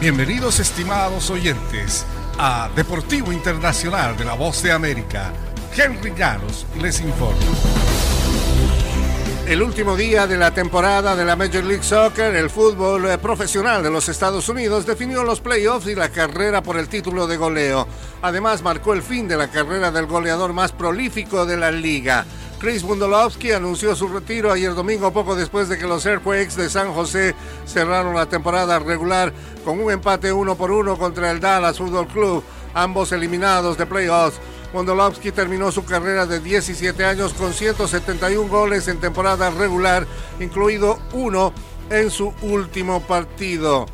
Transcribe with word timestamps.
Bienvenidos 0.00 0.60
estimados 0.60 1.28
oyentes 1.28 2.06
a 2.38 2.70
Deportivo 2.74 3.34
Internacional 3.34 4.16
de 4.16 4.24
la 4.24 4.32
Voz 4.32 4.62
de 4.62 4.72
América. 4.72 5.30
Henry 5.76 6.14
Llanos 6.16 6.64
les 6.80 7.02
informa. 7.02 7.36
El 9.46 9.60
último 9.60 9.96
día 9.96 10.26
de 10.26 10.38
la 10.38 10.54
temporada 10.54 11.14
de 11.14 11.26
la 11.26 11.36
Major 11.36 11.64
League 11.64 11.82
Soccer, 11.82 12.34
el 12.34 12.48
fútbol 12.48 13.18
profesional 13.18 13.82
de 13.82 13.90
los 13.90 14.08
Estados 14.08 14.48
Unidos 14.48 14.86
definió 14.86 15.22
los 15.22 15.42
playoffs 15.42 15.88
y 15.88 15.94
la 15.94 16.08
carrera 16.08 16.62
por 16.62 16.78
el 16.78 16.88
título 16.88 17.26
de 17.26 17.36
goleo. 17.36 17.86
Además, 18.22 18.62
marcó 18.62 18.94
el 18.94 19.02
fin 19.02 19.28
de 19.28 19.36
la 19.36 19.50
carrera 19.50 19.90
del 19.90 20.06
goleador 20.06 20.54
más 20.54 20.72
prolífico 20.72 21.44
de 21.44 21.58
la 21.58 21.70
liga. 21.70 22.24
Chris 22.60 22.82
Bundolovsky 22.82 23.52
anunció 23.52 23.96
su 23.96 24.06
retiro 24.06 24.52
ayer 24.52 24.74
domingo 24.74 25.10
poco 25.14 25.34
después 25.34 25.70
de 25.70 25.78
que 25.78 25.86
los 25.86 26.04
Earthquakes 26.04 26.56
de 26.56 26.68
San 26.68 26.92
José 26.92 27.34
cerraron 27.64 28.14
la 28.14 28.26
temporada 28.26 28.78
regular 28.78 29.32
con 29.64 29.80
un 29.80 29.90
empate 29.90 30.30
uno 30.30 30.56
por 30.56 30.70
uno 30.70 30.98
contra 30.98 31.30
el 31.30 31.40
Dallas 31.40 31.78
Football 31.78 32.08
Club, 32.08 32.44
ambos 32.74 33.12
eliminados 33.12 33.78
de 33.78 33.86
playoffs. 33.86 34.38
Bundolovsky 34.74 35.32
terminó 35.32 35.72
su 35.72 35.86
carrera 35.86 36.26
de 36.26 36.40
17 36.40 37.02
años 37.02 37.32
con 37.32 37.54
171 37.54 38.46
goles 38.50 38.88
en 38.88 39.00
temporada 39.00 39.48
regular, 39.48 40.06
incluido 40.38 40.98
uno 41.14 41.54
en 41.88 42.10
su 42.10 42.34
último 42.42 43.00
partido. 43.00 43.86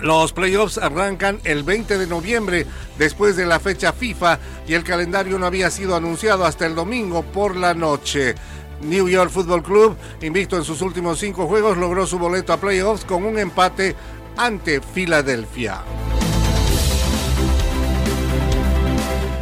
Los 0.00 0.32
playoffs 0.32 0.78
arrancan 0.78 1.40
el 1.44 1.62
20 1.62 1.98
de 1.98 2.06
noviembre 2.06 2.66
después 2.98 3.36
de 3.36 3.46
la 3.46 3.60
fecha 3.60 3.92
FIFA 3.92 4.38
y 4.68 4.74
el 4.74 4.84
calendario 4.84 5.38
no 5.38 5.46
había 5.46 5.70
sido 5.70 5.96
anunciado 5.96 6.44
hasta 6.44 6.66
el 6.66 6.74
domingo 6.74 7.22
por 7.22 7.56
la 7.56 7.74
noche. 7.74 8.34
New 8.82 9.08
York 9.08 9.30
Football 9.30 9.62
Club, 9.62 9.96
invicto 10.20 10.56
en 10.56 10.64
sus 10.64 10.82
últimos 10.82 11.18
cinco 11.18 11.46
juegos, 11.46 11.78
logró 11.78 12.06
su 12.06 12.18
boleto 12.18 12.52
a 12.52 12.58
playoffs 12.58 13.04
con 13.04 13.24
un 13.24 13.38
empate 13.38 13.96
ante 14.36 14.82
Filadelfia. 14.82 15.82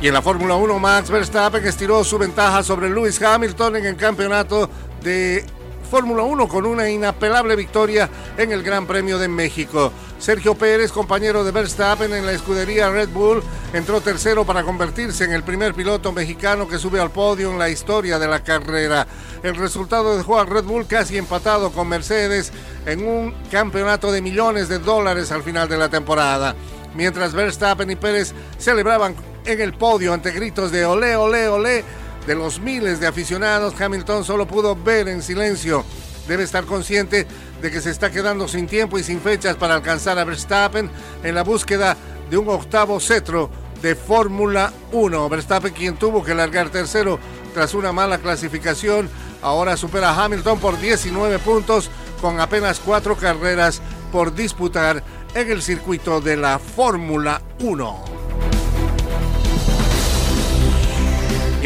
Y 0.00 0.08
en 0.08 0.14
la 0.14 0.22
Fórmula 0.22 0.54
1, 0.54 0.78
Max 0.78 1.10
Verstappen 1.10 1.66
estiró 1.66 2.04
su 2.04 2.18
ventaja 2.18 2.62
sobre 2.62 2.88
Lewis 2.90 3.20
Hamilton 3.20 3.76
en 3.76 3.86
el 3.86 3.96
campeonato 3.96 4.70
de 5.02 5.44
Fórmula 5.86 6.24
1 6.24 6.48
con 6.48 6.66
una 6.66 6.90
inapelable 6.90 7.56
victoria 7.56 8.10
en 8.36 8.52
el 8.52 8.62
Gran 8.62 8.86
Premio 8.86 9.18
de 9.18 9.28
México. 9.28 9.92
Sergio 10.18 10.54
Pérez, 10.54 10.90
compañero 10.90 11.44
de 11.44 11.52
Verstappen 11.52 12.12
en 12.12 12.26
la 12.26 12.32
escudería 12.32 12.90
Red 12.90 13.10
Bull, 13.10 13.42
entró 13.72 14.00
tercero 14.00 14.44
para 14.44 14.64
convertirse 14.64 15.24
en 15.24 15.32
el 15.32 15.42
primer 15.42 15.74
piloto 15.74 16.12
mexicano 16.12 16.66
que 16.66 16.78
sube 16.78 17.00
al 17.00 17.10
podio 17.10 17.50
en 17.50 17.58
la 17.58 17.68
historia 17.68 18.18
de 18.18 18.26
la 18.26 18.42
carrera. 18.42 19.06
El 19.42 19.56
resultado 19.56 20.16
dejó 20.16 20.40
al 20.40 20.48
Red 20.48 20.64
Bull 20.64 20.86
casi 20.86 21.18
empatado 21.18 21.70
con 21.70 21.88
Mercedes 21.88 22.52
en 22.84 23.06
un 23.06 23.34
campeonato 23.50 24.10
de 24.10 24.22
millones 24.22 24.68
de 24.68 24.78
dólares 24.78 25.30
al 25.30 25.42
final 25.42 25.68
de 25.68 25.78
la 25.78 25.88
temporada. 25.88 26.54
Mientras 26.94 27.34
Verstappen 27.34 27.90
y 27.90 27.96
Pérez 27.96 28.32
celebraban 28.58 29.14
en 29.44 29.60
el 29.60 29.74
podio 29.74 30.12
ante 30.12 30.32
gritos 30.32 30.72
de 30.72 30.84
olé, 30.84 31.14
olé, 31.14 31.48
olé 31.48 31.84
de 32.26 32.34
los 32.34 32.60
miles 32.60 32.98
de 33.00 33.06
aficionados, 33.06 33.80
Hamilton 33.80 34.24
solo 34.24 34.46
pudo 34.46 34.74
ver 34.74 35.08
en 35.08 35.22
silencio. 35.22 35.84
Debe 36.26 36.42
estar 36.42 36.64
consciente 36.64 37.26
de 37.62 37.70
que 37.70 37.80
se 37.80 37.90
está 37.90 38.10
quedando 38.10 38.48
sin 38.48 38.66
tiempo 38.66 38.98
y 38.98 39.04
sin 39.04 39.20
fechas 39.20 39.56
para 39.56 39.74
alcanzar 39.74 40.18
a 40.18 40.24
Verstappen 40.24 40.90
en 41.22 41.34
la 41.34 41.44
búsqueda 41.44 41.96
de 42.28 42.36
un 42.36 42.48
octavo 42.48 42.98
cetro 42.98 43.48
de 43.80 43.94
Fórmula 43.94 44.72
1. 44.90 45.28
Verstappen, 45.28 45.72
quien 45.72 45.96
tuvo 45.96 46.24
que 46.24 46.34
largar 46.34 46.70
tercero 46.70 47.20
tras 47.54 47.74
una 47.74 47.92
mala 47.92 48.18
clasificación, 48.18 49.08
ahora 49.40 49.76
supera 49.76 50.10
a 50.10 50.24
Hamilton 50.24 50.58
por 50.58 50.80
19 50.80 51.38
puntos 51.38 51.90
con 52.20 52.40
apenas 52.40 52.80
cuatro 52.80 53.16
carreras 53.16 53.80
por 54.10 54.34
disputar 54.34 55.02
en 55.34 55.50
el 55.50 55.62
circuito 55.62 56.20
de 56.20 56.36
la 56.36 56.58
Fórmula 56.58 57.40
1. 57.60 58.15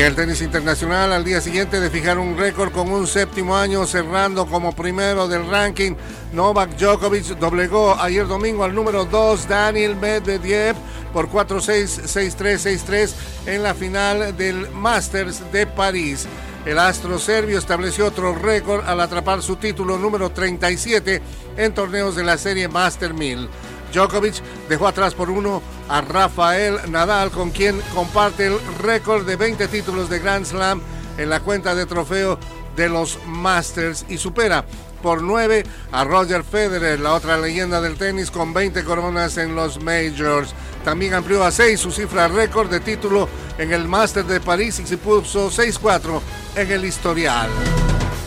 El 0.01 0.15
tenis 0.15 0.41
internacional 0.41 1.13
al 1.13 1.25
día 1.25 1.43
siguiente 1.43 1.79
de 1.79 1.91
fijar 1.91 2.19
un 2.19 2.39
récord 2.39 2.73
con 2.73 2.91
un 2.91 3.07
séptimo 3.07 3.55
año 3.55 3.87
cerrando 3.87 4.47
como 4.47 4.75
primero 4.75 5.29
del 5.29 5.47
ranking, 5.47 5.93
Novak 6.33 6.75
Djokovic 6.79 7.39
doblegó 7.39 7.95
ayer 8.01 8.27
domingo 8.27 8.65
al 8.65 8.75
número 8.75 9.05
2 9.05 9.47
Daniel 9.47 9.97
Medvedev 9.97 10.75
por 11.13 11.29
4-6, 11.29 12.05
6-3, 12.05 12.81
6-3 12.87 13.15
en 13.45 13.63
la 13.63 13.75
final 13.75 14.35
del 14.39 14.71
Masters 14.71 15.53
de 15.53 15.67
París. 15.67 16.27
El 16.65 16.79
astro 16.79 17.19
serbio 17.19 17.59
estableció 17.59 18.07
otro 18.07 18.35
récord 18.35 18.83
al 18.89 19.03
atrapar 19.03 19.43
su 19.43 19.57
título 19.57 19.99
número 19.99 20.31
37 20.31 21.21
en 21.59 21.75
torneos 21.75 22.17
de 22.17 22.25
la 22.25 22.39
serie 22.39 22.69
Master 22.69 23.13
1000. 23.13 23.51
Djokovic 23.93 24.43
dejó 24.69 24.87
atrás 24.87 25.15
por 25.15 25.31
uno 25.31 25.63
a 25.89 26.01
Rafael 26.01 26.79
Nadal, 26.91 27.31
con 27.31 27.51
quien 27.51 27.81
comparte 27.95 28.47
el 28.47 28.59
récord 28.79 29.27
de 29.27 29.37
20 29.37 29.69
títulos 29.69 30.09
de 30.09 30.19
Grand 30.19 30.45
Slam 30.45 30.81
en 31.19 31.31
la 31.31 31.41
cuenta 31.41 31.75
de 31.75 31.87
trofeo 31.87 32.39
de 32.77 32.89
los 32.89 33.19
Masters 33.27 34.07
y 34.09 34.19
supera 34.19 34.65
por 35.03 35.23
9 35.23 35.65
a 35.93 36.05
Roger 36.05 36.45
Federer, 36.45 37.01
la 37.01 37.15
otra 37.15 37.39
leyenda 37.39 37.81
del 37.81 37.97
tenis 37.97 38.31
con 38.31 38.53
20 38.53 38.85
coronas 38.85 39.37
en 39.39 39.55
los 39.55 39.83
Majors. 39.83 40.55
También 40.85 41.15
amplió 41.15 41.45
a 41.45 41.51
6 41.51 41.81
su 41.81 41.91
cifra 41.91 42.29
récord 42.29 42.71
de 42.71 42.81
título 42.81 43.29
en 43.59 43.73
el 43.73 43.89
Master 43.89 44.25
de 44.25 44.41
París 44.41 44.79
y 44.79 44.87
se 44.87 44.99
puso 44.99 45.51
6-4 45.51 46.21
en 46.57 46.71
el 46.71 46.85
historial. 46.85 47.51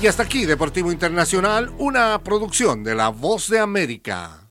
Y 0.02 0.08
hasta 0.08 0.24
aquí, 0.24 0.46
Deportivo 0.46 0.92
Internacional, 0.92 1.72
una 1.78 2.20
producción 2.22 2.84
de 2.84 2.96
La 2.96 3.10
Voz 3.10 3.50
de 3.50 3.60
América. 3.60 4.42